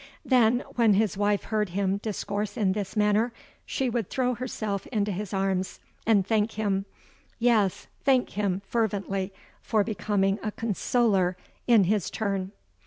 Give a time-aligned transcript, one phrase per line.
[0.25, 3.31] '—Then, when his wife heard him discourse in this manner,
[3.67, 10.39] she would throw herself into his arms, and thank him—yes, thank him fervently for becoming
[10.41, 11.37] a consoler
[11.67, 12.51] in his turn.